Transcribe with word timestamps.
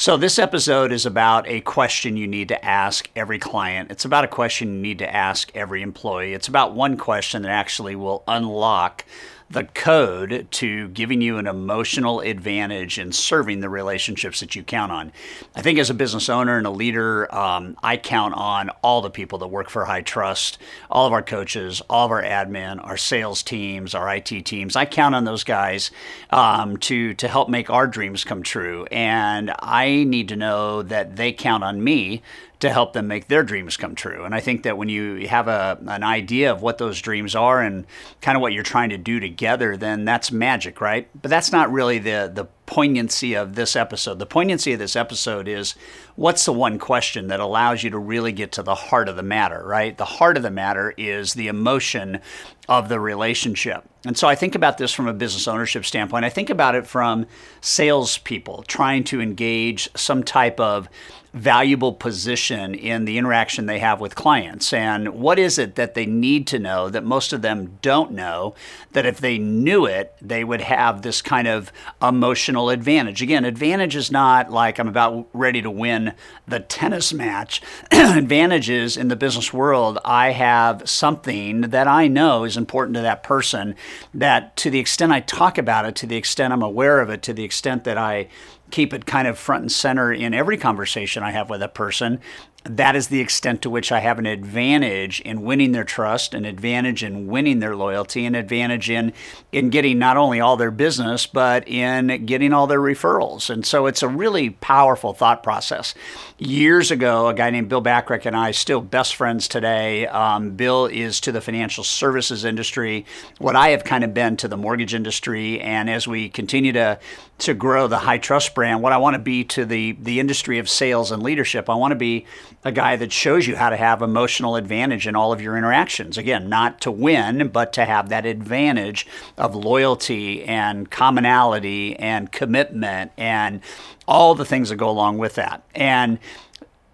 So, 0.00 0.16
this 0.16 0.38
episode 0.38 0.92
is 0.92 1.06
about 1.06 1.48
a 1.48 1.60
question 1.60 2.16
you 2.16 2.28
need 2.28 2.46
to 2.50 2.64
ask 2.64 3.10
every 3.16 3.40
client. 3.40 3.90
It's 3.90 4.04
about 4.04 4.22
a 4.22 4.28
question 4.28 4.76
you 4.76 4.80
need 4.80 5.00
to 5.00 5.12
ask 5.12 5.50
every 5.56 5.82
employee. 5.82 6.34
It's 6.34 6.46
about 6.46 6.72
one 6.72 6.96
question 6.96 7.42
that 7.42 7.50
actually 7.50 7.96
will 7.96 8.22
unlock 8.28 9.04
the 9.50 9.64
code 9.64 10.46
to 10.50 10.88
giving 10.88 11.22
you 11.22 11.38
an 11.38 11.46
emotional 11.46 12.20
advantage 12.20 12.98
in 12.98 13.12
serving 13.12 13.60
the 13.60 13.68
relationships 13.68 14.40
that 14.40 14.54
you 14.54 14.62
count 14.62 14.92
on. 14.92 15.10
I 15.54 15.62
think 15.62 15.78
as 15.78 15.88
a 15.88 15.94
business 15.94 16.28
owner 16.28 16.58
and 16.58 16.66
a 16.66 16.70
leader, 16.70 17.34
um, 17.34 17.76
I 17.82 17.96
count 17.96 18.34
on 18.34 18.68
all 18.82 19.00
the 19.00 19.10
people 19.10 19.38
that 19.38 19.46
work 19.48 19.70
for 19.70 19.86
High 19.86 20.02
Trust, 20.02 20.58
all 20.90 21.06
of 21.06 21.12
our 21.12 21.22
coaches, 21.22 21.80
all 21.88 22.04
of 22.04 22.10
our 22.10 22.22
admin, 22.22 22.84
our 22.84 22.98
sales 22.98 23.42
teams, 23.42 23.94
our 23.94 24.14
IT 24.14 24.44
teams. 24.44 24.76
I 24.76 24.84
count 24.84 25.14
on 25.14 25.24
those 25.24 25.44
guys 25.44 25.90
um, 26.30 26.76
to 26.78 27.14
to 27.14 27.28
help 27.28 27.48
make 27.48 27.70
our 27.70 27.86
dreams 27.86 28.24
come 28.24 28.42
true, 28.42 28.86
and 28.90 29.52
I 29.60 30.04
need 30.04 30.28
to 30.28 30.36
know 30.36 30.82
that 30.82 31.16
they 31.16 31.32
count 31.32 31.64
on 31.64 31.82
me 31.82 32.22
to 32.60 32.70
help 32.70 32.92
them 32.92 33.06
make 33.06 33.28
their 33.28 33.42
dreams 33.42 33.76
come 33.76 33.94
true. 33.94 34.24
And 34.24 34.34
I 34.34 34.40
think 34.40 34.64
that 34.64 34.76
when 34.76 34.88
you 34.88 35.28
have 35.28 35.46
a, 35.48 35.78
an 35.86 36.02
idea 36.02 36.50
of 36.50 36.60
what 36.60 36.78
those 36.78 37.00
dreams 37.00 37.34
are 37.34 37.62
and 37.62 37.86
kind 38.20 38.36
of 38.36 38.42
what 38.42 38.52
you're 38.52 38.64
trying 38.64 38.90
to 38.90 38.98
do 38.98 39.20
together, 39.20 39.76
then 39.76 40.04
that's 40.04 40.32
magic, 40.32 40.80
right? 40.80 41.08
But 41.20 41.30
that's 41.30 41.52
not 41.52 41.70
really 41.70 41.98
the, 41.98 42.30
the 42.34 42.48
poignancy 42.68 43.32
of 43.32 43.54
this 43.54 43.74
episode. 43.74 44.18
The 44.18 44.26
poignancy 44.26 44.74
of 44.74 44.78
this 44.78 44.94
episode 44.94 45.48
is 45.48 45.74
what's 46.16 46.44
the 46.44 46.52
one 46.52 46.78
question 46.78 47.28
that 47.28 47.40
allows 47.40 47.82
you 47.82 47.88
to 47.88 47.98
really 47.98 48.30
get 48.30 48.52
to 48.52 48.62
the 48.62 48.74
heart 48.74 49.08
of 49.08 49.16
the 49.16 49.22
matter, 49.22 49.62
right? 49.64 49.96
The 49.96 50.04
heart 50.04 50.36
of 50.36 50.42
the 50.42 50.50
matter 50.50 50.92
is 50.98 51.32
the 51.32 51.48
emotion 51.48 52.20
of 52.68 52.90
the 52.90 53.00
relationship. 53.00 53.88
And 54.04 54.18
so 54.18 54.28
I 54.28 54.34
think 54.34 54.54
about 54.54 54.76
this 54.76 54.92
from 54.92 55.08
a 55.08 55.14
business 55.14 55.48
ownership 55.48 55.86
standpoint. 55.86 56.26
I 56.26 56.28
think 56.28 56.50
about 56.50 56.74
it 56.74 56.86
from 56.86 57.26
salespeople 57.62 58.64
trying 58.64 59.04
to 59.04 59.22
engage 59.22 59.88
some 59.96 60.22
type 60.22 60.60
of 60.60 60.90
valuable 61.34 61.92
position 61.92 62.74
in 62.74 63.04
the 63.04 63.18
interaction 63.18 63.66
they 63.66 63.78
have 63.78 64.00
with 64.00 64.14
clients. 64.14 64.72
And 64.72 65.10
what 65.10 65.38
is 65.38 65.58
it 65.58 65.74
that 65.74 65.94
they 65.94 66.06
need 66.06 66.46
to 66.48 66.58
know 66.58 66.88
that 66.88 67.04
most 67.04 67.32
of 67.32 67.42
them 67.42 67.78
don't 67.82 68.12
know 68.12 68.54
that 68.92 69.06
if 69.06 69.20
they 69.20 69.38
knew 69.38 69.84
it, 69.84 70.14
they 70.22 70.42
would 70.42 70.62
have 70.62 71.02
this 71.02 71.20
kind 71.20 71.46
of 71.46 71.70
emotional 72.02 72.57
advantage? 72.66 73.22
Again, 73.22 73.44
advantage 73.44 73.96
is 73.96 74.10
not 74.10 74.50
like 74.50 74.78
I'm 74.78 74.88
about 74.88 75.28
ready 75.32 75.62
to 75.62 75.70
win 75.70 76.14
the 76.46 76.60
tennis 76.60 77.12
match. 77.12 77.62
advantage 77.90 78.68
is 78.68 78.96
in 78.96 79.08
the 79.08 79.16
business 79.16 79.52
world, 79.52 79.98
I 80.04 80.32
have 80.32 80.88
something 80.88 81.62
that 81.62 81.86
I 81.86 82.08
know 82.08 82.44
is 82.44 82.56
important 82.56 82.96
to 82.96 83.02
that 83.02 83.22
person 83.22 83.76
that 84.12 84.56
to 84.56 84.70
the 84.70 84.80
extent 84.80 85.12
I 85.12 85.20
talk 85.20 85.56
about 85.58 85.84
it, 85.86 85.94
to 85.96 86.06
the 86.06 86.16
extent 86.16 86.52
I'm 86.52 86.62
aware 86.62 87.00
of 87.00 87.10
it, 87.10 87.22
to 87.22 87.32
the 87.32 87.44
extent 87.44 87.84
that 87.84 87.96
I 87.96 88.28
keep 88.70 88.92
it 88.92 89.06
kind 89.06 89.28
of 89.28 89.38
front 89.38 89.62
and 89.62 89.72
center 89.72 90.12
in 90.12 90.34
every 90.34 90.58
conversation 90.58 91.22
I 91.22 91.30
have 91.30 91.48
with 91.48 91.62
a 91.62 91.68
person 91.68 92.20
that 92.64 92.96
is 92.96 93.08
the 93.08 93.20
extent 93.20 93.62
to 93.62 93.70
which 93.70 93.90
I 93.92 94.00
have 94.00 94.18
an 94.18 94.26
advantage 94.26 95.20
in 95.20 95.42
winning 95.42 95.72
their 95.72 95.84
trust, 95.84 96.34
an 96.34 96.44
advantage 96.44 97.02
in 97.02 97.26
winning 97.26 97.60
their 97.60 97.74
loyalty, 97.74 98.26
an 98.26 98.34
advantage 98.34 98.90
in 98.90 99.12
in 99.52 99.70
getting 99.70 99.98
not 99.98 100.16
only 100.16 100.40
all 100.40 100.56
their 100.56 100.70
business 100.70 101.26
but 101.26 101.66
in 101.66 102.26
getting 102.26 102.52
all 102.52 102.66
their 102.66 102.80
referrals. 102.80 103.48
And 103.48 103.64
so 103.64 103.86
it's 103.86 104.02
a 104.02 104.08
really 104.08 104.50
powerful 104.50 105.12
thought 105.12 105.42
process. 105.42 105.94
Years 106.38 106.90
ago, 106.90 107.28
a 107.28 107.34
guy 107.34 107.50
named 107.50 107.68
Bill 107.68 107.82
Bachrach 107.82 108.26
and 108.26 108.36
I 108.36 108.50
still 108.50 108.80
best 108.80 109.16
friends 109.16 109.48
today. 109.48 110.06
Um, 110.06 110.50
Bill 110.50 110.86
is 110.86 111.20
to 111.20 111.32
the 111.32 111.40
financial 111.40 111.84
services 111.84 112.44
industry, 112.44 113.06
what 113.38 113.56
I 113.56 113.70
have 113.70 113.84
kind 113.84 114.04
of 114.04 114.12
been 114.12 114.36
to 114.38 114.48
the 114.48 114.56
mortgage 114.56 114.94
industry, 114.94 115.60
and 115.60 115.88
as 115.88 116.06
we 116.06 116.28
continue 116.28 116.72
to 116.72 116.98
to 117.38 117.54
grow 117.54 117.86
the 117.86 117.98
high 117.98 118.18
trust 118.18 118.54
brand, 118.54 118.82
what 118.82 118.92
I 118.92 118.96
want 118.96 119.14
to 119.14 119.20
be 119.20 119.44
to 119.44 119.64
the 119.64 119.92
the 119.92 120.20
industry 120.20 120.58
of 120.58 120.68
sales 120.68 121.12
and 121.12 121.22
leadership, 121.22 121.70
I 121.70 121.74
want 121.74 121.92
to 121.92 121.96
be 121.96 122.26
a 122.64 122.72
guy 122.72 122.96
that 122.96 123.12
shows 123.12 123.46
you 123.46 123.56
how 123.56 123.70
to 123.70 123.76
have 123.76 124.02
emotional 124.02 124.56
advantage 124.56 125.06
in 125.06 125.14
all 125.14 125.32
of 125.32 125.40
your 125.40 125.56
interactions. 125.56 126.18
Again, 126.18 126.48
not 126.48 126.80
to 126.82 126.90
win, 126.90 127.48
but 127.48 127.72
to 127.74 127.84
have 127.84 128.08
that 128.08 128.26
advantage 128.26 129.06
of 129.36 129.54
loyalty 129.54 130.44
and 130.44 130.90
commonality 130.90 131.96
and 131.96 132.32
commitment 132.32 133.12
and 133.16 133.60
all 134.06 134.34
the 134.34 134.44
things 134.44 134.70
that 134.70 134.76
go 134.76 134.90
along 134.90 135.18
with 135.18 135.36
that. 135.36 135.62
And 135.74 136.18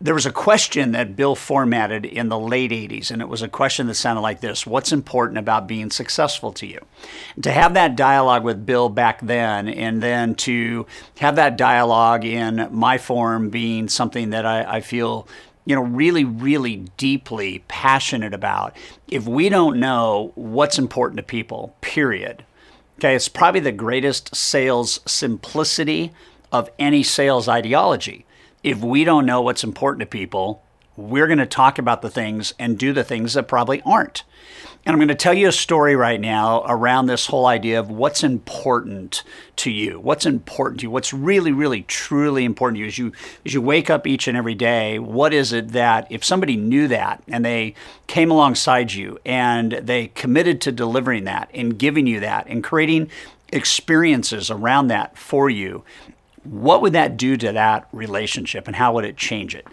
there 0.05 0.13
was 0.13 0.27
a 0.27 0.33
question 0.33 0.93
that 0.93 1.17
Bill 1.17 1.35
formatted 1.35 2.05
in 2.05 2.29
the 2.29 2.39
late 2.39 2.73
80s, 2.73 3.11
and 3.11 3.23
it 3.23 3.29
was 3.29 3.41
a 3.41 3.49
question 3.49 3.87
that 3.87 3.95
sounded 3.95 4.21
like 4.21 4.41
this 4.41 4.67
What's 4.67 4.93
important 4.93 5.39
about 5.39 5.67
being 5.67 5.91
successful 5.91 6.53
to 6.53 6.67
you? 6.67 6.79
to 7.41 7.51
have 7.51 7.73
that 7.73 7.97
dialogue 7.97 8.45
with 8.45 8.67
Bill 8.67 8.91
back 8.91 9.23
then, 9.23 9.67
and 9.67 10.03
then 10.03 10.35
to 10.37 10.87
have 11.19 11.37
that 11.37 11.57
dialogue 11.57 12.23
in 12.23 12.69
my 12.71 12.99
form 12.99 13.49
being 13.49 13.89
something 13.89 14.29
that 14.31 14.45
I, 14.45 14.77
I 14.77 14.81
feel 14.83 15.27
you 15.65 15.75
know, 15.75 15.83
really, 15.83 16.25
really 16.25 16.85
deeply 16.99 17.65
passionate 17.69 18.35
about. 18.35 18.77
If 19.09 19.27
we 19.27 19.49
don't 19.49 19.81
know 19.81 20.33
what's 20.35 20.79
important 20.79 21.17
to 21.17 21.23
people, 21.23 21.75
period, 21.81 22.45
okay, 22.99 23.15
it's 23.15 23.31
probably 23.31 23.61
the 23.61 23.73
greatest 23.73 24.37
sales 24.37 25.01
simplicity 25.07 26.13
of 26.53 26.69
any 26.79 27.03
sales 27.03 27.49
ideology. 27.49 28.27
If 28.65 28.83
we 28.83 29.05
don't 29.05 29.27
know 29.27 29.43
what's 29.43 29.63
important 29.63 30.01
to 30.01 30.07
people, 30.07 30.63
we're 30.97 31.27
going 31.27 31.39
to 31.39 31.45
talk 31.45 31.79
about 31.79 32.01
the 32.01 32.09
things 32.09 32.55
and 32.59 32.79
do 32.79 32.95
the 32.95 33.05
things 33.05 33.35
that 33.35 33.47
probably 33.47 33.83
aren't. 33.83 34.25
And 34.87 34.93
I'm 34.95 34.99
going 34.99 35.09
to 35.09 35.15
tell 35.15 35.35
you 35.35 35.49
a 35.49 35.53
story 35.53 35.95
right 35.95 36.21
now 36.21 36.65
around 36.67 37.07
this 37.07 37.27
whole 37.27 37.45
idea 37.45 37.79
of 37.79 37.91
what's 37.91 38.25
important 38.25 39.23
to 39.57 39.71
you. 39.71 40.01
What's 40.01 40.25
important 40.25 40.81
to 40.81 40.87
you? 40.87 40.91
What's 40.91 41.13
really, 41.13 41.53
really, 41.53 41.83
truly 41.83 42.47
important 42.47 42.77
to 42.77 42.81
you 42.81 42.87
as 42.87 42.99
you 42.99 43.13
as 43.45 43.53
you 43.53 43.61
wake 43.61 43.91
up 43.91 44.07
each 44.07 44.29
and 44.29 44.37
every 44.37 44.55
day. 44.55 44.99
What 44.99 45.35
is 45.35 45.53
it 45.53 45.69
that 45.73 46.07
if 46.11 46.25
somebody 46.25 46.57
knew 46.57 46.89
that 46.89 47.23
and 47.29 47.45
they 47.45 47.75
came 48.07 48.31
alongside 48.31 48.93
you 48.95 49.19
and 49.27 49.73
they 49.73 50.09
committed 50.09 50.63
to 50.63 50.73
delivering 50.73 51.25
that 51.25 51.51
and 51.53 51.79
giving 51.79 52.07
you 52.07 52.21
that 52.21 52.47
and 52.47 52.65
creating 52.65 53.11
experiences 53.53 54.51
around 54.51 54.89
that 54.89 55.19
for 55.19 55.51
you, 55.51 55.85
what 56.45 56.83
would 56.83 56.93
that 56.93 57.17
do 57.17 57.37
to 57.37 57.53
that 57.53 57.89
relationship 57.93 58.67
and 58.67 58.77
how 58.77 58.95
would 58.95 59.05
it 59.05 59.17
change 59.17 59.55
it? 59.55 59.67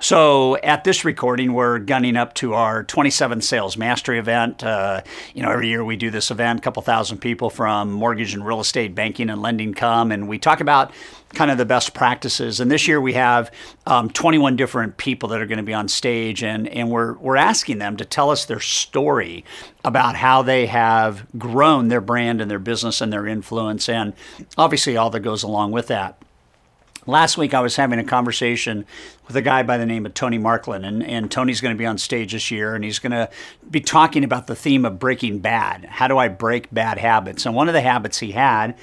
So 0.00 0.56
at 0.56 0.84
this 0.84 1.04
recording, 1.04 1.54
we're 1.54 1.78
gunning 1.78 2.16
up 2.16 2.34
to 2.34 2.54
our 2.54 2.82
27 2.82 3.40
Sales 3.40 3.76
Mastery 3.76 4.18
event. 4.18 4.62
Uh, 4.62 5.02
you 5.34 5.42
know, 5.42 5.50
every 5.50 5.68
year 5.68 5.84
we 5.84 5.96
do 5.96 6.10
this 6.10 6.30
event. 6.30 6.58
A 6.58 6.62
couple 6.62 6.82
thousand 6.82 7.18
people 7.18 7.48
from 7.48 7.90
mortgage 7.90 8.34
and 8.34 8.44
real 8.44 8.60
estate 8.60 8.94
banking 8.94 9.30
and 9.30 9.40
lending 9.40 9.72
come, 9.72 10.10
and 10.12 10.28
we 10.28 10.38
talk 10.38 10.60
about 10.60 10.92
kind 11.34 11.50
of 11.50 11.58
the 11.58 11.64
best 11.64 11.94
practices. 11.94 12.60
And 12.60 12.70
this 12.70 12.88
year 12.88 13.00
we 13.00 13.14
have 13.14 13.50
um, 13.86 14.10
21 14.10 14.56
different 14.56 14.96
people 14.96 15.28
that 15.30 15.40
are 15.40 15.46
going 15.46 15.58
to 15.58 15.64
be 15.64 15.74
on 15.74 15.88
stage, 15.88 16.42
and 16.42 16.68
and 16.68 16.90
we're 16.90 17.14
we're 17.14 17.36
asking 17.36 17.78
them 17.78 17.96
to 17.96 18.04
tell 18.04 18.30
us 18.30 18.44
their 18.44 18.60
story 18.60 19.44
about 19.84 20.16
how 20.16 20.42
they 20.42 20.66
have 20.66 21.26
grown 21.38 21.88
their 21.88 22.00
brand 22.00 22.40
and 22.40 22.50
their 22.50 22.58
business 22.58 23.00
and 23.00 23.12
their 23.12 23.26
influence, 23.26 23.88
and 23.88 24.14
obviously 24.56 24.96
all 24.96 25.10
that 25.10 25.20
goes 25.20 25.42
along 25.42 25.72
with 25.72 25.88
that. 25.88 26.18
Last 27.06 27.36
week, 27.36 27.52
I 27.52 27.60
was 27.60 27.76
having 27.76 27.98
a 27.98 28.04
conversation 28.04 28.86
with 29.26 29.36
a 29.36 29.42
guy 29.42 29.62
by 29.62 29.76
the 29.76 29.84
name 29.84 30.06
of 30.06 30.14
Tony 30.14 30.38
Markland, 30.38 30.86
and, 30.86 31.02
and 31.02 31.30
Tony's 31.30 31.60
going 31.60 31.74
to 31.74 31.78
be 31.78 31.84
on 31.84 31.98
stage 31.98 32.32
this 32.32 32.50
year, 32.50 32.74
and 32.74 32.82
he's 32.82 32.98
going 32.98 33.12
to 33.12 33.28
be 33.70 33.80
talking 33.80 34.24
about 34.24 34.46
the 34.46 34.54
theme 34.54 34.86
of 34.86 34.98
breaking 34.98 35.40
bad. 35.40 35.84
How 35.84 36.08
do 36.08 36.16
I 36.16 36.28
break 36.28 36.72
bad 36.72 36.96
habits? 36.96 37.44
And 37.44 37.54
one 37.54 37.68
of 37.68 37.74
the 37.74 37.82
habits 37.82 38.20
he 38.20 38.32
had 38.32 38.74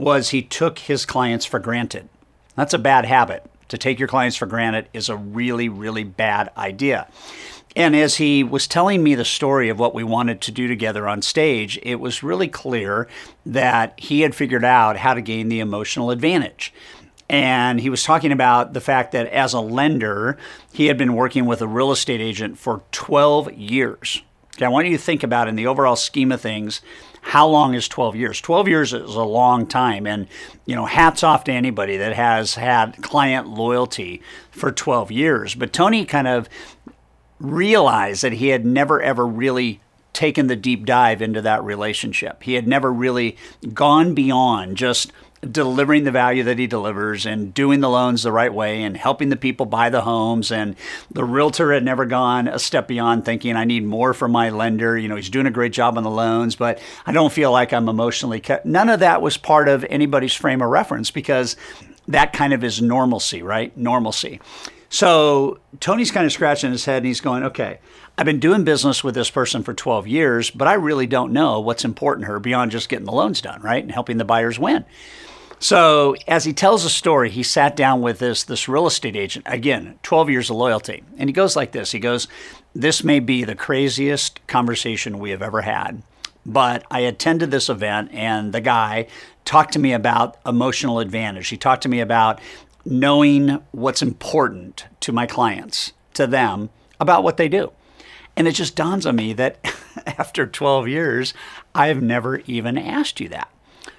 was 0.00 0.30
he 0.30 0.42
took 0.42 0.80
his 0.80 1.04
clients 1.04 1.44
for 1.44 1.58
granted. 1.58 2.08
That's 2.56 2.74
a 2.74 2.78
bad 2.78 3.04
habit. 3.04 3.44
To 3.68 3.78
take 3.78 3.98
your 3.98 4.08
clients 4.08 4.36
for 4.36 4.46
granted 4.46 4.88
is 4.92 5.08
a 5.08 5.16
really, 5.16 5.68
really 5.68 6.02
bad 6.02 6.50
idea. 6.56 7.06
And 7.76 7.94
as 7.94 8.16
he 8.16 8.42
was 8.42 8.66
telling 8.66 9.02
me 9.02 9.14
the 9.14 9.24
story 9.24 9.68
of 9.68 9.78
what 9.78 9.94
we 9.94 10.02
wanted 10.02 10.40
to 10.40 10.50
do 10.50 10.66
together 10.66 11.06
on 11.06 11.22
stage, 11.22 11.78
it 11.82 12.00
was 12.00 12.22
really 12.22 12.48
clear 12.48 13.06
that 13.46 13.94
he 13.96 14.22
had 14.22 14.34
figured 14.34 14.64
out 14.64 14.96
how 14.96 15.14
to 15.14 15.20
gain 15.20 15.48
the 15.48 15.60
emotional 15.60 16.10
advantage. 16.10 16.72
And 17.28 17.80
he 17.80 17.90
was 17.90 18.02
talking 18.02 18.32
about 18.32 18.72
the 18.72 18.80
fact 18.80 19.12
that 19.12 19.28
as 19.28 19.52
a 19.52 19.60
lender, 19.60 20.36
he 20.72 20.86
had 20.86 20.98
been 20.98 21.14
working 21.14 21.46
with 21.46 21.62
a 21.62 21.68
real 21.68 21.92
estate 21.92 22.20
agent 22.20 22.58
for 22.58 22.82
12 22.90 23.52
years. 23.52 24.22
I 24.66 24.68
want 24.68 24.86
you 24.86 24.96
to 24.96 25.02
think 25.02 25.22
about 25.22 25.48
in 25.48 25.56
the 25.56 25.66
overall 25.66 25.96
scheme 25.96 26.32
of 26.32 26.40
things, 26.40 26.80
how 27.22 27.46
long 27.46 27.74
is 27.74 27.88
12 27.88 28.16
years? 28.16 28.40
12 28.40 28.68
years 28.68 28.92
is 28.92 29.14
a 29.14 29.22
long 29.22 29.66
time. 29.66 30.06
And, 30.06 30.26
you 30.66 30.74
know, 30.74 30.86
hats 30.86 31.22
off 31.22 31.44
to 31.44 31.52
anybody 31.52 31.96
that 31.98 32.14
has 32.14 32.54
had 32.54 33.02
client 33.02 33.48
loyalty 33.48 34.22
for 34.50 34.72
12 34.72 35.10
years. 35.10 35.54
But 35.54 35.72
Tony 35.72 36.04
kind 36.04 36.26
of 36.26 36.48
realized 37.38 38.22
that 38.22 38.34
he 38.34 38.48
had 38.48 38.64
never, 38.64 39.00
ever 39.02 39.26
really 39.26 39.80
taken 40.12 40.46
the 40.46 40.56
deep 40.56 40.84
dive 40.84 41.22
into 41.22 41.40
that 41.42 41.62
relationship. 41.62 42.42
He 42.42 42.54
had 42.54 42.66
never 42.66 42.92
really 42.92 43.36
gone 43.72 44.14
beyond 44.14 44.76
just 44.76 45.12
delivering 45.48 46.04
the 46.04 46.10
value 46.10 46.42
that 46.42 46.58
he 46.58 46.66
delivers 46.66 47.24
and 47.24 47.54
doing 47.54 47.80
the 47.80 47.88
loans 47.88 48.22
the 48.22 48.32
right 48.32 48.52
way 48.52 48.82
and 48.82 48.96
helping 48.96 49.30
the 49.30 49.36
people 49.36 49.64
buy 49.64 49.88
the 49.88 50.02
homes. 50.02 50.52
And 50.52 50.76
the 51.10 51.24
realtor 51.24 51.72
had 51.72 51.82
never 51.82 52.04
gone 52.04 52.46
a 52.46 52.58
step 52.58 52.86
beyond 52.86 53.24
thinking 53.24 53.56
I 53.56 53.64
need 53.64 53.84
more 53.84 54.12
from 54.12 54.32
my 54.32 54.50
lender. 54.50 54.98
You 54.98 55.08
know 55.08 55.16
he's 55.16 55.30
doing 55.30 55.46
a 55.46 55.50
great 55.50 55.72
job 55.72 55.96
on 55.96 56.04
the 56.04 56.10
loans 56.10 56.56
but 56.56 56.80
I 57.06 57.12
don't 57.12 57.32
feel 57.32 57.52
like 57.52 57.72
I'm 57.72 57.88
emotionally 57.88 58.40
cut 58.40 58.66
none 58.66 58.88
of 58.88 59.00
that 59.00 59.22
was 59.22 59.36
part 59.36 59.68
of 59.68 59.84
anybody's 59.88 60.34
frame 60.34 60.62
of 60.62 60.68
reference 60.68 61.10
because 61.10 61.56
that 62.08 62.32
kind 62.32 62.52
of 62.52 62.62
is 62.62 62.82
normalcy 62.82 63.42
right? 63.42 63.76
Normalcy 63.76 64.40
so 64.90 65.58
Tony's 65.80 66.10
kind 66.10 66.26
of 66.26 66.32
scratching 66.32 66.70
his 66.70 66.84
head 66.84 66.98
and 66.98 67.06
he's 67.06 67.20
going 67.20 67.44
okay 67.44 67.78
I've 68.20 68.26
been 68.26 68.38
doing 68.38 68.64
business 68.64 69.02
with 69.02 69.14
this 69.14 69.30
person 69.30 69.62
for 69.62 69.72
12 69.72 70.06
years, 70.06 70.50
but 70.50 70.68
I 70.68 70.74
really 70.74 71.06
don't 71.06 71.32
know 71.32 71.58
what's 71.58 71.86
important 71.86 72.26
to 72.26 72.32
her 72.32 72.38
beyond 72.38 72.70
just 72.70 72.90
getting 72.90 73.06
the 73.06 73.12
loans 73.12 73.40
done, 73.40 73.62
right? 73.62 73.82
And 73.82 73.90
helping 73.90 74.18
the 74.18 74.26
buyers 74.26 74.58
win. 74.58 74.84
So 75.58 76.16
as 76.28 76.44
he 76.44 76.52
tells 76.52 76.82
the 76.82 76.90
story, 76.90 77.30
he 77.30 77.42
sat 77.42 77.76
down 77.76 78.02
with 78.02 78.18
this 78.18 78.44
this 78.44 78.68
real 78.68 78.86
estate 78.86 79.16
agent 79.16 79.46
again, 79.48 79.98
12 80.02 80.28
years 80.28 80.50
of 80.50 80.56
loyalty, 80.56 81.02
and 81.16 81.30
he 81.30 81.32
goes 81.32 81.56
like 81.56 81.72
this. 81.72 81.92
He 81.92 81.98
goes, 81.98 82.28
"This 82.74 83.02
may 83.02 83.20
be 83.20 83.44
the 83.44 83.54
craziest 83.54 84.46
conversation 84.46 85.18
we 85.18 85.30
have 85.30 85.40
ever 85.40 85.62
had." 85.62 86.02
But 86.44 86.84
I 86.90 87.00
attended 87.00 87.50
this 87.50 87.70
event 87.70 88.10
and 88.12 88.52
the 88.52 88.60
guy 88.60 89.06
talked 89.46 89.72
to 89.74 89.78
me 89.78 89.94
about 89.94 90.36
emotional 90.44 90.98
advantage. 90.98 91.48
He 91.48 91.56
talked 91.56 91.82
to 91.84 91.88
me 91.88 92.00
about 92.00 92.38
knowing 92.84 93.62
what's 93.72 94.02
important 94.02 94.86
to 95.00 95.12
my 95.12 95.26
clients, 95.26 95.92
to 96.14 96.26
them, 96.26 96.70
about 96.98 97.22
what 97.22 97.36
they 97.36 97.48
do. 97.48 97.72
And 98.36 98.46
it 98.48 98.52
just 98.52 98.76
dawns 98.76 99.06
on 99.06 99.16
me 99.16 99.32
that 99.34 99.58
after 100.06 100.46
12 100.46 100.88
years, 100.88 101.34
I've 101.74 102.02
never 102.02 102.38
even 102.46 102.78
asked 102.78 103.20
you 103.20 103.28
that. 103.30 103.50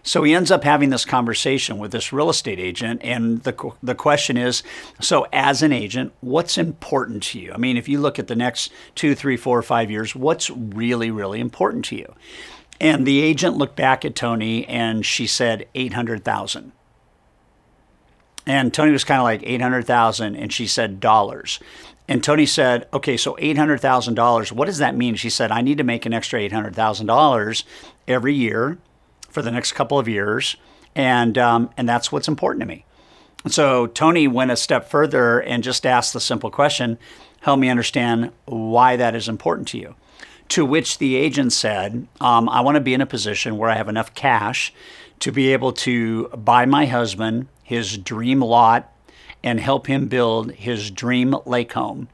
So 0.04 0.24
he 0.24 0.34
ends 0.34 0.52
up 0.52 0.64
having 0.64 0.90
this 0.90 1.06
conversation 1.06 1.78
with 1.78 1.92
this 1.92 2.12
real 2.12 2.30
estate 2.30 2.60
agent, 2.60 3.02
and 3.04 3.44
the 3.44 3.72
the 3.84 3.96
question 3.96 4.38
is, 4.38 4.64
so 5.00 5.28
as 5.32 5.62
an 5.62 5.72
agent, 5.72 6.14
what's 6.22 6.58
important 6.58 7.24
to 7.24 7.40
you? 7.40 7.52
I 7.54 7.58
mean, 7.58 7.78
if 7.78 7.88
you 7.88 8.00
look 8.00 8.18
at 8.18 8.28
the 8.28 8.36
next 8.36 8.72
two, 8.96 9.14
three, 9.14 9.38
four, 9.38 9.62
five 9.62 9.92
years, 9.92 10.16
what's 10.16 10.50
really, 10.50 11.12
really 11.12 11.40
important 11.40 11.86
to 11.86 11.96
you? 11.96 12.16
And 12.80 13.06
the 13.06 13.22
agent 13.22 13.58
looked 13.58 13.76
back 13.76 14.04
at 14.04 14.16
Tony, 14.16 14.66
and 14.68 15.06
she 15.06 15.28
said 15.28 15.68
eight 15.76 15.94
hundred 15.94 16.24
thousand. 16.24 16.72
And 18.46 18.74
Tony 18.74 18.92
was 18.92 19.04
kind 19.04 19.20
of 19.20 19.24
like 19.24 19.42
eight 19.44 19.62
hundred 19.62 19.86
thousand, 19.86 20.36
and 20.36 20.52
she 20.52 20.68
said 20.68 21.00
dollars. 21.00 21.60
And 22.08 22.24
Tony 22.24 22.46
said, 22.46 22.88
"Okay, 22.94 23.18
so 23.18 23.36
eight 23.40 23.58
hundred 23.58 23.80
thousand 23.80 24.16
dollars. 24.16 24.52
What 24.52 24.66
does 24.66 24.80
that 24.80 24.96
mean?" 24.96 25.16
She 25.16 25.30
said, 25.30 25.52
"I 25.52 25.62
need 25.62 25.78
to 25.78 25.84
make 25.84 26.06
an 26.06 26.14
extra 26.14 26.40
eight 26.40 26.52
hundred 26.52 26.76
thousand 26.76 27.08
dollars 27.08 27.64
every 28.08 28.34
year." 28.34 28.78
for 29.32 29.42
the 29.42 29.52
next 29.52 29.72
couple 29.72 29.98
of 29.98 30.08
years, 30.08 30.58
and 30.94 31.38
um, 31.38 31.70
and 31.78 31.88
that's 31.90 32.12
what's 32.12 32.28
important 32.28 32.62
to 32.62 32.68
me. 32.68 32.86
So 33.48 33.88
Tony 33.88 34.28
went 34.28 34.52
a 34.52 34.56
step 34.56 34.88
further 34.90 35.40
and 35.40 35.64
just 35.64 35.86
asked 35.86 36.14
the 36.14 36.20
simple 36.20 36.52
question, 36.52 37.00
"Help 37.40 37.60
me 37.60 37.70
understand 37.70 38.32
why 38.46 38.98
that 38.98 39.16
is 39.16 39.28
important 39.28 39.68
to 39.70 39.80
you." 39.80 39.96
To 40.50 40.66
which 40.66 40.98
the 40.98 41.16
agent 41.16 41.54
said, 41.54 42.08
um, 42.20 42.50
"I 42.50 42.62
want 42.62 42.76
to 42.76 42.82
be 42.82 42.94
in 42.94 43.02
a 43.02 43.06
position 43.06 43.58
where 43.58 43.70
I 43.70 43.76
have 43.76 43.90
enough 43.90 44.14
cash 44.14 44.74
to 45.22 45.32
be 45.32 45.54
able 45.54 45.72
to 45.72 46.28
buy 46.30 46.66
my 46.66 46.86
husband 46.86 47.48
his 47.72 47.98
dream 47.98 48.42
lot 48.42 48.94
and 49.44 49.60
help 49.60 49.88
him 49.88 50.08
build 50.08 50.52
his 50.52 50.92
dream 50.92 51.36
lake 51.46 51.74
home." 51.74 52.10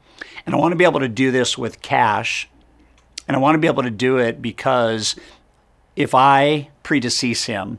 And 0.46 0.54
I 0.54 0.58
want 0.58 0.72
to 0.72 0.76
be 0.76 0.84
able 0.84 1.00
to 1.00 1.08
do 1.08 1.30
this 1.30 1.58
with 1.58 1.82
cash. 1.82 2.48
And 3.26 3.36
I 3.36 3.40
want 3.40 3.54
to 3.54 3.58
be 3.58 3.66
able 3.66 3.82
to 3.82 3.90
do 3.90 4.16
it 4.16 4.40
because 4.40 5.14
if 5.94 6.14
I 6.14 6.70
predecease 6.82 7.44
him, 7.44 7.78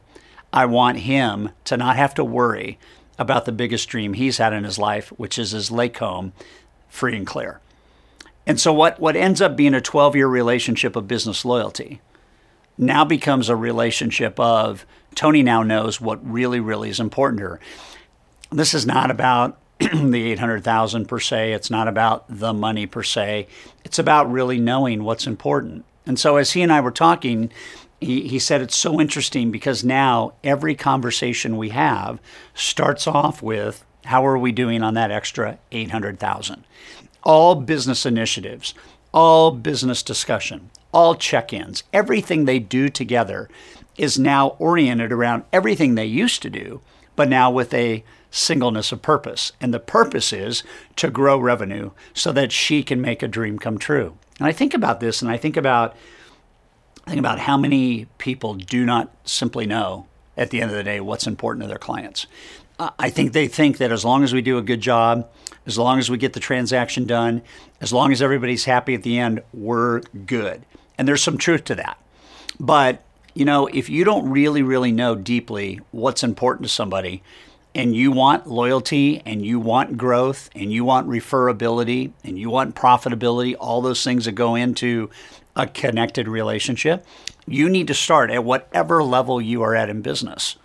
I 0.54 0.66
want 0.66 1.00
him 1.00 1.50
to 1.64 1.78
not 1.78 1.96
have 1.96 2.14
to 2.16 2.24
worry 2.24 2.78
about 3.18 3.46
the 3.46 3.52
biggest 3.52 3.90
dream 3.90 4.14
he's 4.14 4.38
had 4.38 4.54
in 4.54 4.64
his 4.64 4.78
life, 4.78 5.10
which 5.18 5.40
is 5.40 5.52
his 5.52 5.72
lake 5.72 5.98
home, 5.98 6.34
free 6.90 7.16
and 7.16 7.26
clear. 7.26 7.60
And 8.46 8.60
so, 8.60 8.72
what, 8.74 9.00
what 9.00 9.16
ends 9.16 9.42
up 9.42 9.56
being 9.56 9.74
a 9.74 9.82
12 9.82 10.16
year 10.16 10.28
relationship 10.28 10.96
of 10.96 11.08
business 11.08 11.44
loyalty 11.46 12.02
now 12.78 13.04
becomes 13.04 13.50
a 13.50 13.56
relationship 13.56 14.40
of 14.40 14.86
Tony 15.20 15.44
now 15.44 15.64
knows 15.64 16.00
what 16.00 16.26
really, 16.26 16.62
really 16.62 16.90
is 16.90 17.02
important 17.02 17.42
to 17.42 17.46
her. 17.46 17.60
This 18.54 18.74
is 18.74 18.86
not 18.86 19.12
about 19.12 19.58
the 19.80 20.32
800,000 20.32 21.08
per 21.10 21.20
se. 21.20 21.52
It's 21.52 21.70
not 21.70 21.90
about 21.90 22.24
the 22.30 22.54
money 22.54 22.86
per 22.86 23.04
se. 23.04 23.50
It's 23.84 24.00
about 24.00 24.32
really 24.32 24.62
knowing 24.62 25.04
what's 25.04 25.28
important. 25.28 25.84
And 26.06 26.18
so, 26.18 26.38
as 26.38 26.54
he 26.54 26.62
and 26.62 26.72
I 26.72 26.80
were 26.80 26.90
talking, 26.90 27.52
he, 28.00 28.30
he 28.30 28.40
said 28.40 28.62
it's 28.62 28.78
so 28.78 29.02
interesting 29.02 29.52
because 29.52 29.84
now 29.84 30.36
every 30.42 30.74
conversation 30.74 31.58
we 31.58 31.72
have 31.72 32.22
starts 32.54 33.06
off 33.06 33.44
with 33.44 33.84
how 34.06 34.26
are 34.26 34.38
we 34.38 34.54
doing 34.54 34.82
on 34.82 34.94
that 34.94 35.12
extra 35.12 35.60
800,000 35.74 36.64
all 37.24 37.56
business 37.56 38.06
initiatives 38.06 38.74
all 39.14 39.52
business 39.52 40.02
discussion 40.02 40.70
all 40.92 41.16
check-ins. 41.16 41.84
Everything 41.94 42.46
they 42.46 42.60
do 42.60 42.90
together 42.90 43.50
is 43.98 44.18
now 44.18 44.50
oriented 44.60 45.12
around 45.12 45.44
everything 45.52 45.96
they 45.96 46.06
used 46.06 46.42
to 46.42 46.50
do 46.50 46.82
but 47.16 47.28
now 47.28 47.52
with 47.52 47.74
a 47.74 48.02
singleness 48.32 48.94
of 48.94 49.02
purpose. 49.02 49.52
And 49.60 49.74
the 49.74 49.80
purpose 49.80 50.32
is 50.32 50.64
to 50.96 51.10
grow 51.10 51.38
revenue 51.38 51.92
so 52.14 52.32
that 52.32 52.54
she 52.54 52.82
can 52.82 53.02
make 53.02 53.22
a 53.22 53.28
dream 53.28 53.60
come 53.60 53.78
true. 53.78 54.18
And 54.38 54.48
i 54.48 54.54
think 54.54 54.74
about 54.74 55.02
this 55.02 55.22
and 55.22 55.30
i 55.30 55.36
think 55.36 55.58
about 55.58 55.96
Think 57.10 57.20
about 57.20 57.40
how 57.40 57.58
many 57.58 58.06
people 58.20 58.54
do 58.54 58.86
not 58.86 59.12
simply 59.26 59.66
know 59.66 60.06
at 60.38 60.52
the 60.52 60.62
end 60.62 60.70
of 60.70 60.78
the 60.78 60.84
day 60.84 61.00
what's 61.00 61.26
important 61.26 61.64
to 61.64 61.68
their 61.68 61.80
clients. 61.80 62.28
I 62.80 63.10
think 63.10 63.34
they 63.34 63.48
think 63.48 63.78
that 63.78 63.92
as 63.92 64.06
long 64.06 64.24
as 64.24 64.34
we 64.34 64.42
do 64.42 64.58
a 64.58 64.62
good 64.62 64.80
job, 64.80 65.30
as 65.66 65.78
long 65.78 66.00
as 66.00 66.10
we 66.10 66.18
get 66.18 66.34
the 66.34 66.40
transaction 66.40 67.06
done, 67.06 67.42
as 67.82 67.92
long 67.92 68.12
as 68.12 68.22
everybody's 68.22 68.66
happy 68.66 68.94
at 68.94 69.04
the 69.04 69.20
end, 69.20 69.44
we're 69.54 70.00
good. 70.26 70.66
And 70.98 71.08
there's 71.08 71.22
some 71.22 71.38
truth 71.38 71.66
to 71.66 71.76
that. 71.76 72.02
But, 72.60 73.04
you 73.34 73.44
know, 73.44 73.68
if 73.68 73.90
you 73.90 74.04
don't 74.04 74.30
really, 74.30 74.64
really 74.64 74.92
know 74.92 75.16
deeply 75.16 75.82
what's 75.92 76.24
important 76.24 76.64
to 76.64 76.70
somebody, 76.70 77.22
and 77.76 77.96
you 77.96 78.12
want 78.12 78.48
loyalty 78.48 79.22
and 79.26 79.46
you 79.46 79.60
want 79.60 79.98
growth 79.98 80.50
and 80.56 80.72
you 80.72 80.84
want 80.84 81.08
referability 81.08 82.12
and 82.24 82.40
you 82.40 82.50
want 82.50 82.76
profitability, 82.76 83.56
all 83.60 83.82
those 83.82 84.04
things 84.04 84.26
that 84.26 84.32
go 84.32 84.56
into 84.56 85.10
a 85.56 85.68
connected 85.68 86.28
relationship, 86.28 87.06
you 87.48 87.70
need 87.70 87.88
to 87.88 87.94
start 87.94 88.32
at 88.32 88.44
whatever 88.44 89.04
level 89.04 89.40
you 89.40 89.62
are 89.62 89.76
at 89.76 89.90
in 89.90 90.02
business. 90.02 90.56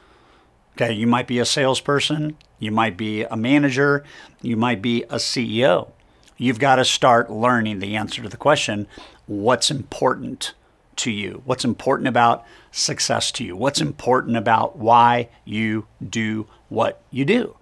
Okay, 0.76 0.92
you 0.92 1.06
might 1.06 1.28
be 1.28 1.38
a 1.38 1.44
salesperson, 1.44 2.36
you 2.58 2.72
might 2.72 2.96
be 2.96 3.22
a 3.22 3.36
manager, 3.36 4.02
you 4.42 4.56
might 4.56 4.82
be 4.82 5.04
a 5.04 5.16
CEO. 5.16 5.90
You've 6.36 6.58
got 6.58 6.76
to 6.76 6.84
start 6.84 7.30
learning 7.30 7.78
the 7.78 7.94
answer 7.94 8.22
to 8.22 8.28
the 8.28 8.36
question 8.36 8.88
what's 9.26 9.70
important 9.70 10.52
to 10.96 11.12
you? 11.12 11.42
What's 11.44 11.64
important 11.64 12.08
about 12.08 12.44
success 12.72 13.30
to 13.32 13.44
you? 13.44 13.56
What's 13.56 13.80
important 13.80 14.36
about 14.36 14.76
why 14.76 15.28
you 15.44 15.86
do 16.06 16.48
what 16.68 17.00
you 17.10 17.24
do? 17.24 17.56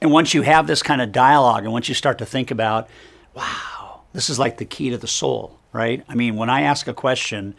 And 0.00 0.12
once 0.12 0.32
you 0.32 0.42
have 0.42 0.68
this 0.68 0.82
kind 0.82 1.02
of 1.02 1.10
dialogue, 1.10 1.64
and 1.64 1.72
once 1.72 1.88
you 1.88 1.94
start 1.94 2.18
to 2.18 2.26
think 2.26 2.50
about, 2.52 2.88
wow, 3.34 4.02
this 4.12 4.30
is 4.30 4.38
like 4.38 4.58
the 4.58 4.64
key 4.64 4.90
to 4.90 4.98
the 4.98 5.08
soul, 5.08 5.58
right? 5.72 6.04
I 6.08 6.14
mean, 6.14 6.36
when 6.36 6.50
I 6.50 6.62
ask 6.62 6.86
a 6.86 6.94
question 6.94 7.54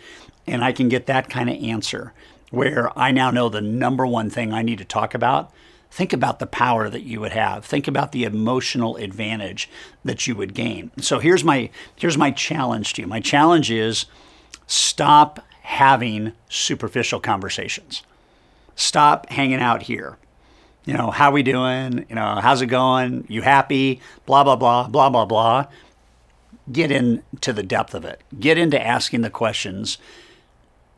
and 0.45 0.63
I 0.63 0.71
can 0.71 0.87
get 0.87 1.07
that 1.07 1.29
kind 1.29 1.49
of 1.49 1.61
answer 1.61 2.13
where 2.49 2.97
I 2.97 3.11
now 3.11 3.31
know 3.31 3.49
the 3.49 3.61
number 3.61 4.05
one 4.05 4.29
thing 4.29 4.53
I 4.53 4.61
need 4.61 4.77
to 4.79 4.85
talk 4.85 5.13
about, 5.13 5.51
think 5.91 6.13
about 6.13 6.39
the 6.39 6.47
power 6.47 6.89
that 6.89 7.03
you 7.03 7.19
would 7.19 7.33
have. 7.33 7.65
Think 7.65 7.87
about 7.87 8.11
the 8.11 8.23
emotional 8.23 8.95
advantage 8.97 9.69
that 10.05 10.27
you 10.27 10.35
would 10.35 10.53
gain. 10.53 10.91
So 10.99 11.19
here's 11.19 11.43
my 11.43 11.69
here's 11.95 12.17
my 12.17 12.31
challenge 12.31 12.93
to 12.93 13.01
you. 13.01 13.07
My 13.07 13.19
challenge 13.19 13.71
is 13.71 14.05
stop 14.65 15.39
having 15.61 16.33
superficial 16.49 17.19
conversations. 17.19 18.03
Stop 18.75 19.29
hanging 19.29 19.59
out 19.59 19.83
here. 19.83 20.17
You 20.85 20.93
know, 20.93 21.11
how 21.11 21.31
we 21.31 21.43
doing? 21.43 22.05
You 22.07 22.15
know, 22.15 22.35
how's 22.35 22.61
it 22.61 22.67
going? 22.67 23.25
You 23.27 23.41
happy? 23.41 23.99
Blah 24.25 24.43
blah 24.43 24.55
blah 24.55 24.87
blah 24.87 25.09
blah 25.09 25.25
blah 25.25 25.67
get 26.71 26.91
into 26.91 27.53
the 27.53 27.63
depth 27.63 27.93
of 27.93 28.05
it. 28.05 28.21
Get 28.39 28.57
into 28.57 28.81
asking 28.81 29.21
the 29.21 29.29
questions 29.29 29.97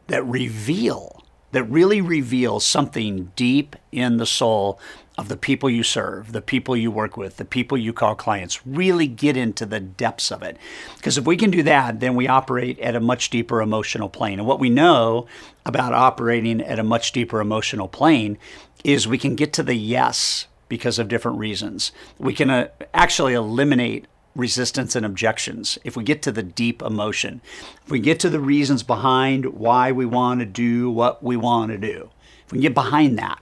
that 0.08 0.26
reveal, 0.26 1.24
that 1.52 1.64
really 1.64 2.02
reveals 2.02 2.66
something 2.66 3.32
deep 3.36 3.76
in 3.92 4.18
the 4.18 4.26
soul 4.26 4.80
of 5.18 5.28
the 5.28 5.36
people 5.36 5.70
you 5.70 5.84
serve, 5.84 6.32
the 6.32 6.42
people 6.42 6.78
you 6.78 6.90
work 6.90 7.18
with, 7.18 7.36
the 7.38 7.46
people 7.46 7.78
you 7.78 7.92
call 7.92 8.16
clients. 8.16 8.66
Really 8.66 9.06
get 9.06 9.36
into 9.36 9.66
the 9.66 9.80
depths 9.80 10.32
of 10.32 10.42
it. 10.42 10.56
Because 10.96 11.18
if 11.18 11.26
we 11.26 11.36
can 11.36 11.52
do 11.52 11.62
that, 11.64 12.00
then 12.00 12.16
we 12.16 12.28
operate 12.28 12.80
at 12.80 12.96
a 12.96 13.02
much 13.02 13.30
deeper 13.30 13.62
emotional 13.62 14.08
plane. 14.08 14.40
And 14.40 14.48
what 14.48 14.62
we 14.62 14.70
know 14.70 15.28
about 15.66 15.94
operating 15.94 16.62
at 16.62 16.80
a 16.80 16.84
much 16.84 17.12
deeper 17.12 17.42
emotional 17.42 17.90
plane 17.90 18.38
is 18.86 19.08
we 19.08 19.18
can 19.18 19.36
get 19.36 19.52
to 19.54 19.64
the 19.64 19.76
yes 19.76 20.48
because 20.70 21.00
of 21.00 21.10
different 21.10 21.38
reasons. 21.38 21.92
We 22.18 22.34
can 22.34 22.50
uh, 22.50 22.70
actually 22.94 23.34
eliminate 23.34 24.06
resistance 24.40 24.96
and 24.96 25.06
objections, 25.06 25.78
if 25.84 25.96
we 25.96 26.04
get 26.04 26.22
to 26.24 26.32
the 26.32 26.44
deep 26.44 26.82
emotion, 26.82 27.42
if 27.86 27.92
we 27.92 28.00
get 28.00 28.20
to 28.22 28.30
the 28.30 28.40
reasons 28.40 28.82
behind 28.82 29.46
why 29.46 29.92
we 29.92 30.06
want 30.06 30.40
to 30.40 30.46
do 30.46 30.90
what 30.90 31.22
we 31.22 31.38
want 31.38 31.72
to 31.72 31.78
do, 31.78 32.10
if 32.46 32.52
we 32.52 32.60
get 32.60 32.74
behind 32.74 33.20
that, 33.20 33.40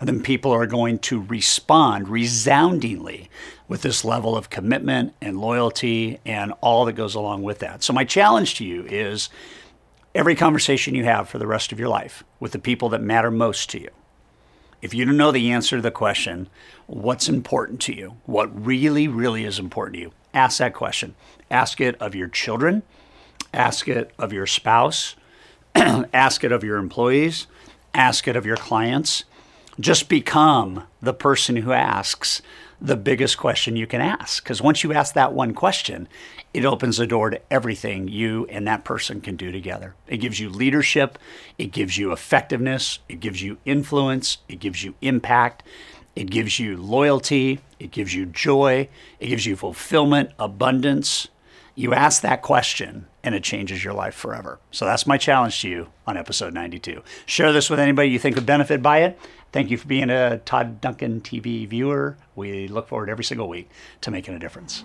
then 0.00 0.22
people 0.22 0.52
are 0.52 0.66
going 0.66 0.98
to 0.98 1.22
respond 1.22 2.08
resoundingly 2.08 3.30
with 3.66 3.82
this 3.82 4.04
level 4.04 4.36
of 4.36 4.50
commitment 4.50 5.14
and 5.20 5.40
loyalty 5.40 6.20
and 6.26 6.52
all 6.60 6.84
that 6.84 6.92
goes 6.92 7.14
along 7.14 7.42
with 7.42 7.60
that. 7.60 7.82
So, 7.82 7.92
my 7.92 8.04
challenge 8.04 8.56
to 8.56 8.64
you 8.64 8.84
is 8.84 9.30
every 10.14 10.34
conversation 10.34 10.94
you 10.94 11.04
have 11.04 11.28
for 11.28 11.38
the 11.38 11.46
rest 11.46 11.72
of 11.72 11.80
your 11.80 11.88
life 11.88 12.22
with 12.40 12.52
the 12.52 12.58
people 12.58 12.90
that 12.90 13.00
matter 13.00 13.30
most 13.30 13.70
to 13.70 13.80
you. 13.80 13.88
If 14.82 14.92
you 14.92 15.04
don't 15.04 15.16
know 15.16 15.32
the 15.32 15.50
answer 15.50 15.76
to 15.76 15.82
the 15.82 15.90
question, 15.90 16.48
what's 16.86 17.28
important 17.28 17.80
to 17.82 17.94
you? 17.94 18.16
What 18.26 18.64
really, 18.64 19.08
really 19.08 19.44
is 19.44 19.58
important 19.58 19.94
to 19.94 20.00
you? 20.00 20.12
Ask 20.36 20.58
that 20.58 20.74
question. 20.74 21.14
Ask 21.50 21.80
it 21.80 21.96
of 21.96 22.14
your 22.14 22.28
children, 22.28 22.82
ask 23.54 23.88
it 23.88 24.12
of 24.18 24.34
your 24.34 24.46
spouse, 24.46 25.16
ask 25.74 26.44
it 26.44 26.52
of 26.52 26.62
your 26.62 26.76
employees, 26.76 27.46
ask 27.94 28.28
it 28.28 28.36
of 28.36 28.44
your 28.44 28.58
clients. 28.58 29.24
Just 29.80 30.10
become 30.10 30.84
the 31.00 31.14
person 31.14 31.56
who 31.56 31.72
asks 31.72 32.42
the 32.78 32.96
biggest 32.96 33.38
question 33.38 33.76
you 33.76 33.86
can 33.86 34.02
ask. 34.02 34.42
Because 34.42 34.60
once 34.60 34.84
you 34.84 34.92
ask 34.92 35.14
that 35.14 35.32
one 35.32 35.54
question, 35.54 36.06
it 36.52 36.66
opens 36.66 36.98
the 36.98 37.06
door 37.06 37.30
to 37.30 37.40
everything 37.50 38.06
you 38.06 38.44
and 38.50 38.66
that 38.66 38.84
person 38.84 39.22
can 39.22 39.36
do 39.36 39.50
together. 39.50 39.94
It 40.06 40.18
gives 40.18 40.38
you 40.38 40.50
leadership, 40.50 41.18
it 41.56 41.72
gives 41.72 41.96
you 41.96 42.12
effectiveness, 42.12 42.98
it 43.08 43.20
gives 43.20 43.40
you 43.40 43.56
influence, 43.64 44.38
it 44.50 44.60
gives 44.60 44.84
you 44.84 44.96
impact, 45.00 45.62
it 46.16 46.30
gives 46.30 46.58
you 46.58 46.78
loyalty, 46.78 47.60
it 47.78 47.90
gives 47.90 48.14
you 48.14 48.26
joy, 48.26 48.88
it 49.20 49.26
gives 49.26 49.44
you 49.44 49.54
fulfillment, 49.54 50.30
abundance. 50.38 51.28
You 51.74 51.92
ask 51.92 52.22
that 52.22 52.40
question 52.40 53.06
and 53.22 53.34
it 53.34 53.44
changes 53.44 53.84
your 53.84 53.92
life 53.92 54.14
forever. 54.14 54.58
So 54.70 54.86
that's 54.86 55.06
my 55.06 55.18
challenge 55.18 55.60
to 55.60 55.68
you 55.68 55.88
on 56.06 56.16
episode 56.16 56.54
92. 56.54 57.02
Share 57.26 57.52
this 57.52 57.68
with 57.68 57.78
anybody 57.78 58.08
you 58.08 58.18
think 58.18 58.34
would 58.34 58.46
benefit 58.46 58.82
by 58.82 59.00
it. 59.00 59.18
Thank 59.52 59.70
you 59.70 59.76
for 59.76 59.86
being 59.86 60.08
a 60.08 60.38
Todd 60.38 60.80
Duncan 60.80 61.20
TV 61.20 61.68
viewer. 61.68 62.16
We 62.34 62.66
look 62.68 62.88
forward 62.88 63.10
every 63.10 63.24
single 63.24 63.48
week 63.48 63.68
to 64.00 64.10
making 64.10 64.34
a 64.34 64.38
difference. 64.38 64.84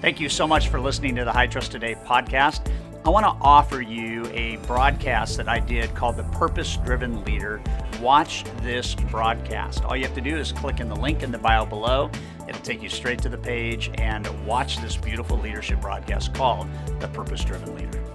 Thank 0.00 0.20
you 0.20 0.28
so 0.28 0.46
much 0.46 0.68
for 0.68 0.80
listening 0.80 1.16
to 1.16 1.24
the 1.24 1.32
High 1.32 1.48
Trust 1.48 1.72
Today 1.72 1.96
podcast. 2.06 2.70
I 3.04 3.10
want 3.10 3.24
to 3.24 3.32
offer 3.44 3.80
you 3.80 4.26
a 4.26 4.56
broadcast 4.66 5.36
that 5.38 5.48
I 5.48 5.58
did 5.58 5.92
called 5.96 6.16
The 6.16 6.24
Purpose 6.24 6.76
Driven 6.84 7.24
Leader. 7.24 7.60
Watch 8.00 8.44
this 8.62 8.94
broadcast. 8.94 9.84
All 9.84 9.96
you 9.96 10.04
have 10.04 10.14
to 10.14 10.20
do 10.20 10.36
is 10.36 10.52
click 10.52 10.78
in 10.78 10.88
the 10.88 10.94
link 10.94 11.24
in 11.24 11.32
the 11.32 11.38
bio 11.38 11.66
below. 11.66 12.10
It'll 12.48 12.62
take 12.62 12.80
you 12.80 12.88
straight 12.88 13.20
to 13.22 13.28
the 13.28 13.38
page 13.38 13.90
and 13.94 14.26
watch 14.46 14.78
this 14.78 14.96
beautiful 14.96 15.36
leadership 15.38 15.80
broadcast 15.80 16.32
called 16.32 16.68
The 17.00 17.08
Purpose 17.08 17.44
Driven 17.44 17.74
Leader. 17.74 18.07